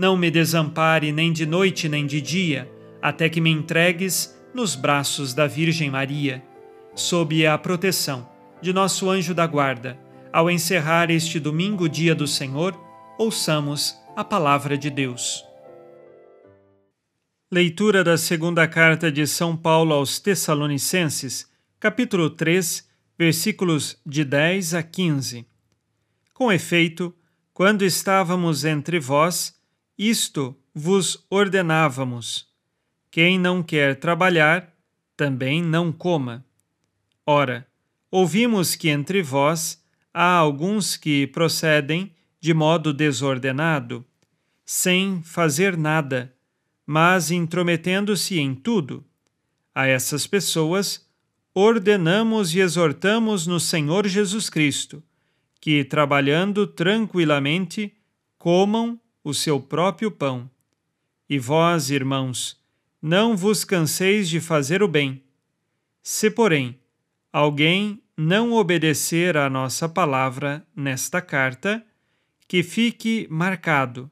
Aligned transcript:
não 0.00 0.16
me 0.16 0.30
desampare 0.30 1.12
nem 1.12 1.30
de 1.30 1.44
noite 1.44 1.86
nem 1.86 2.06
de 2.06 2.22
dia, 2.22 2.66
até 3.02 3.28
que 3.28 3.38
me 3.38 3.50
entregues 3.50 4.34
nos 4.54 4.74
braços 4.74 5.34
da 5.34 5.46
Virgem 5.46 5.90
Maria, 5.90 6.42
sob 6.94 7.46
a 7.46 7.58
proteção 7.58 8.26
de 8.62 8.72
nosso 8.72 9.10
anjo 9.10 9.34
da 9.34 9.46
guarda. 9.46 10.00
Ao 10.32 10.50
encerrar 10.50 11.10
este 11.10 11.38
domingo, 11.38 11.86
dia 11.86 12.14
do 12.14 12.26
Senhor, 12.26 12.74
ouçamos 13.18 13.94
a 14.16 14.24
palavra 14.24 14.78
de 14.78 14.88
Deus. 14.88 15.44
Leitura 17.52 18.02
da 18.02 18.16
segunda 18.16 18.66
carta 18.66 19.12
de 19.12 19.26
São 19.26 19.54
Paulo 19.54 19.92
aos 19.92 20.18
Tessalonicenses, 20.18 21.46
capítulo 21.78 22.30
3, 22.30 22.88
versículos 23.18 24.00
de 24.06 24.24
10 24.24 24.72
a 24.72 24.82
15. 24.82 25.46
Com 26.32 26.50
efeito, 26.50 27.14
quando 27.52 27.84
estávamos 27.84 28.64
entre 28.64 28.98
vós, 28.98 29.59
isto 30.02 30.56
vos 30.74 31.26
ordenávamos 31.28 32.48
quem 33.10 33.38
não 33.38 33.62
quer 33.62 33.96
trabalhar, 33.96 34.72
também 35.14 35.62
não 35.62 35.92
coma. 35.92 36.42
Ora, 37.26 37.66
ouvimos 38.10 38.74
que 38.74 38.88
entre 38.88 39.20
vós 39.20 39.84
há 40.14 40.32
alguns 40.32 40.96
que 40.96 41.26
procedem 41.26 42.14
de 42.40 42.54
modo 42.54 42.94
desordenado, 42.94 44.02
sem 44.64 45.22
fazer 45.22 45.76
nada, 45.76 46.34
mas 46.86 47.30
intrometendo-se 47.30 48.38
em 48.38 48.54
tudo. 48.54 49.04
A 49.74 49.86
essas 49.86 50.26
pessoas, 50.26 51.06
ordenamos 51.52 52.54
e 52.54 52.60
exortamos 52.60 53.46
no 53.46 53.60
Senhor 53.60 54.06
Jesus 54.06 54.48
Cristo 54.48 55.02
que, 55.60 55.84
trabalhando 55.84 56.66
tranquilamente, 56.66 57.92
comam 58.38 58.98
o 59.22 59.34
seu 59.34 59.60
próprio 59.60 60.10
pão. 60.10 60.50
E 61.28 61.38
vós, 61.38 61.90
irmãos, 61.90 62.60
não 63.00 63.36
vos 63.36 63.64
canseis 63.64 64.28
de 64.28 64.40
fazer 64.40 64.82
o 64.82 64.88
bem. 64.88 65.22
Se, 66.02 66.30
porém, 66.30 66.78
alguém 67.32 68.02
não 68.16 68.52
obedecer 68.52 69.36
à 69.36 69.48
nossa 69.48 69.88
palavra 69.88 70.66
nesta 70.76 71.22
carta, 71.22 71.84
que 72.46 72.62
fique 72.62 73.26
marcado. 73.30 74.10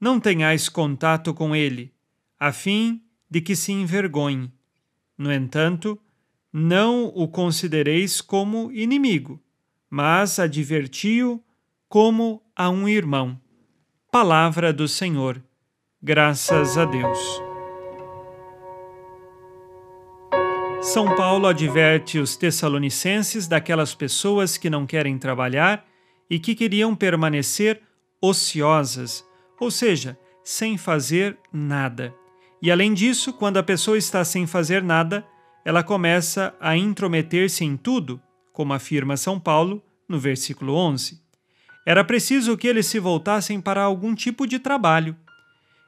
Não 0.00 0.18
tenhais 0.18 0.68
contato 0.68 1.34
com 1.34 1.54
ele, 1.54 1.92
a 2.40 2.52
fim 2.52 3.02
de 3.30 3.40
que 3.40 3.54
se 3.54 3.72
envergonhe. 3.72 4.50
No 5.16 5.32
entanto, 5.32 6.00
não 6.52 7.06
o 7.14 7.28
considereis 7.28 8.20
como 8.20 8.72
inimigo, 8.72 9.40
mas 9.90 10.38
adverti-o 10.38 11.42
como 11.88 12.42
a 12.56 12.70
um 12.70 12.88
irmão. 12.88 13.40
Palavra 14.20 14.72
do 14.72 14.88
Senhor. 14.88 15.40
Graças 16.02 16.76
a 16.76 16.84
Deus. 16.84 17.40
São 20.82 21.14
Paulo 21.14 21.46
adverte 21.46 22.18
os 22.18 22.36
Tessalonicenses 22.36 23.46
daquelas 23.46 23.94
pessoas 23.94 24.58
que 24.58 24.68
não 24.68 24.84
querem 24.84 25.16
trabalhar 25.18 25.86
e 26.28 26.40
que 26.40 26.56
queriam 26.56 26.96
permanecer 26.96 27.80
ociosas, 28.20 29.24
ou 29.60 29.70
seja, 29.70 30.18
sem 30.42 30.76
fazer 30.76 31.38
nada. 31.52 32.12
E 32.60 32.72
além 32.72 32.92
disso, 32.94 33.32
quando 33.32 33.58
a 33.58 33.62
pessoa 33.62 33.96
está 33.96 34.24
sem 34.24 34.48
fazer 34.48 34.82
nada, 34.82 35.24
ela 35.64 35.84
começa 35.84 36.52
a 36.58 36.76
intrometer-se 36.76 37.64
em 37.64 37.76
tudo, 37.76 38.20
como 38.52 38.72
afirma 38.72 39.16
São 39.16 39.38
Paulo 39.38 39.80
no 40.08 40.18
versículo 40.18 40.74
11. 40.74 41.27
Era 41.88 42.04
preciso 42.04 42.54
que 42.54 42.68
eles 42.68 42.84
se 42.84 42.98
voltassem 42.98 43.62
para 43.62 43.82
algum 43.82 44.14
tipo 44.14 44.46
de 44.46 44.58
trabalho, 44.58 45.16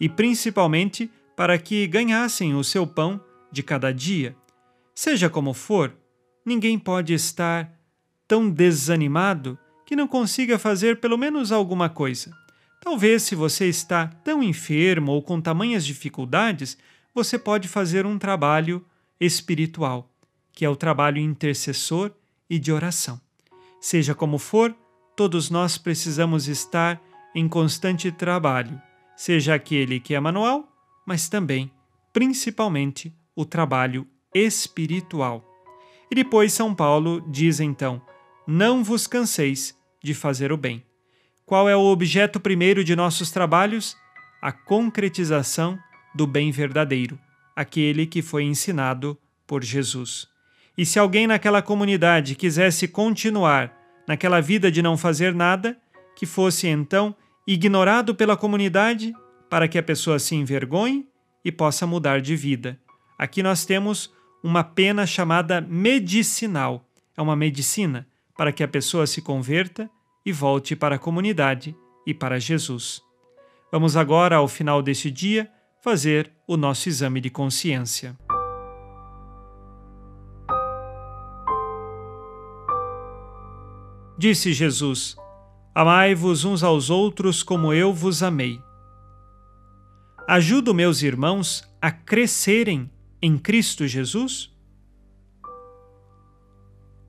e 0.00 0.08
principalmente 0.08 1.08
para 1.36 1.56
que 1.56 1.86
ganhassem 1.86 2.52
o 2.52 2.64
seu 2.64 2.84
pão 2.84 3.20
de 3.52 3.62
cada 3.62 3.94
dia. 3.94 4.34
Seja 4.92 5.30
como 5.30 5.54
for, 5.54 5.96
ninguém 6.44 6.80
pode 6.80 7.14
estar 7.14 7.72
tão 8.26 8.50
desanimado 8.50 9.56
que 9.86 9.94
não 9.94 10.08
consiga 10.08 10.58
fazer 10.58 10.98
pelo 10.98 11.16
menos 11.16 11.52
alguma 11.52 11.88
coisa. 11.88 12.36
Talvez, 12.82 13.22
se 13.22 13.36
você 13.36 13.68
está 13.68 14.08
tão 14.08 14.42
enfermo 14.42 15.12
ou 15.12 15.22
com 15.22 15.40
tamanhas 15.40 15.86
dificuldades, 15.86 16.76
você 17.14 17.38
pode 17.38 17.68
fazer 17.68 18.04
um 18.04 18.18
trabalho 18.18 18.84
espiritual, 19.20 20.12
que 20.52 20.64
é 20.64 20.68
o 20.68 20.74
trabalho 20.74 21.18
intercessor 21.18 22.10
e 22.50 22.58
de 22.58 22.72
oração. 22.72 23.20
Seja 23.80 24.12
como 24.12 24.38
for, 24.38 24.74
todos 25.16 25.50
nós 25.50 25.78
precisamos 25.78 26.48
estar 26.48 27.00
em 27.34 27.48
constante 27.48 28.10
trabalho, 28.12 28.80
seja 29.16 29.54
aquele 29.54 29.98
que 30.00 30.14
é 30.14 30.20
manual, 30.20 30.68
mas 31.06 31.28
também, 31.28 31.70
principalmente, 32.12 33.14
o 33.34 33.44
trabalho 33.44 34.06
espiritual. 34.34 35.44
E 36.10 36.14
depois 36.14 36.52
São 36.52 36.74
Paulo 36.74 37.20
diz 37.28 37.60
então: 37.60 38.00
Não 38.46 38.84
vos 38.84 39.06
canseis 39.06 39.76
de 40.02 40.14
fazer 40.14 40.52
o 40.52 40.56
bem. 40.56 40.84
Qual 41.46 41.68
é 41.68 41.76
o 41.76 41.84
objeto 41.84 42.40
primeiro 42.40 42.82
de 42.82 42.96
nossos 42.96 43.30
trabalhos? 43.30 43.96
A 44.40 44.52
concretização 44.52 45.78
do 46.14 46.26
bem 46.26 46.50
verdadeiro, 46.50 47.18
aquele 47.56 48.06
que 48.06 48.22
foi 48.22 48.44
ensinado 48.44 49.18
por 49.46 49.62
Jesus. 49.62 50.28
E 50.76 50.84
se 50.84 50.98
alguém 50.98 51.26
naquela 51.26 51.62
comunidade 51.62 52.34
quisesse 52.34 52.88
continuar 52.88 53.83
naquela 54.06 54.40
vida 54.40 54.70
de 54.70 54.82
não 54.82 54.96
fazer 54.96 55.34
nada, 55.34 55.76
que 56.16 56.26
fosse 56.26 56.66
então 56.66 57.14
ignorado 57.46 58.14
pela 58.14 58.36
comunidade 58.36 59.14
para 59.50 59.68
que 59.68 59.78
a 59.78 59.82
pessoa 59.82 60.18
se 60.18 60.34
envergonhe 60.34 61.06
e 61.44 61.52
possa 61.52 61.86
mudar 61.86 62.20
de 62.20 62.34
vida. 62.34 62.78
Aqui 63.18 63.42
nós 63.42 63.64
temos 63.64 64.12
uma 64.42 64.64
pena 64.64 65.06
chamada 65.06 65.60
medicinal. 65.60 66.86
É 67.16 67.22
uma 67.22 67.36
medicina 67.36 68.06
para 68.36 68.52
que 68.52 68.62
a 68.62 68.68
pessoa 68.68 69.06
se 69.06 69.22
converta 69.22 69.88
e 70.24 70.32
volte 70.32 70.74
para 70.74 70.96
a 70.96 70.98
comunidade 70.98 71.76
e 72.06 72.12
para 72.12 72.40
Jesus. 72.40 73.02
Vamos 73.70 73.96
agora, 73.96 74.36
ao 74.36 74.48
final 74.48 74.82
deste 74.82 75.10
dia, 75.10 75.50
fazer 75.82 76.30
o 76.46 76.56
nosso 76.56 76.88
exame 76.88 77.20
de 77.20 77.30
consciência. 77.30 78.16
Disse 84.16 84.52
Jesus: 84.52 85.16
Amai-vos 85.74 86.44
uns 86.44 86.62
aos 86.62 86.88
outros 86.88 87.42
como 87.42 87.72
eu 87.72 87.92
vos 87.92 88.22
amei. 88.22 88.60
ajudo 90.26 90.72
meus 90.72 91.02
irmãos 91.02 91.68
a 91.82 91.90
crescerem 91.90 92.90
em 93.20 93.36
Cristo 93.36 93.86
Jesus? 93.86 94.54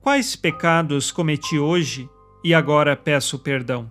Quais 0.00 0.34
pecados 0.34 1.12
cometi 1.12 1.58
hoje 1.58 2.08
e 2.42 2.54
agora 2.54 2.96
peço 2.96 3.38
perdão? 3.38 3.90